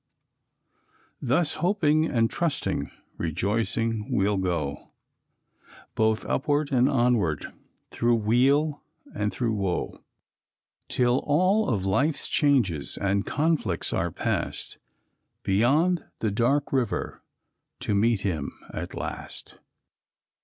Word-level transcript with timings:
Thus 1.21 1.53
hoping 1.61 2.07
and 2.07 2.27
trusting, 2.27 2.89
rejoicing, 3.19 4.07
we'll 4.09 4.37
go, 4.37 4.93
Both 5.93 6.25
upward 6.25 6.71
and 6.71 6.89
onward 6.89 7.53
through 7.91 8.15
weal 8.15 8.81
and 9.13 9.31
through 9.31 9.53
woe 9.53 9.99
'Till 10.87 11.19
all 11.23 11.69
of 11.69 11.85
life's 11.85 12.27
changes 12.29 12.97
and 12.97 13.27
conflicts 13.27 13.93
are 13.93 14.09
past 14.09 14.79
Beyond 15.43 16.05
the 16.17 16.31
dark 16.31 16.73
river, 16.73 17.21
to 17.81 17.93
meet 17.93 18.21
him 18.21 18.51
at 18.73 18.95
last." 18.95 19.59